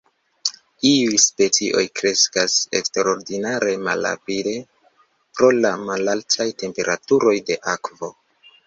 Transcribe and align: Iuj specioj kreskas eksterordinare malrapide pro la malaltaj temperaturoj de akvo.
Iuj 0.91 1.19
specioj 1.23 1.83
kreskas 1.99 2.57
eksterordinare 2.81 3.77
malrapide 3.91 4.55
pro 5.13 5.55
la 5.63 5.75
malaltaj 5.93 6.53
temperaturoj 6.65 7.41
de 7.53 7.63
akvo. 7.79 8.15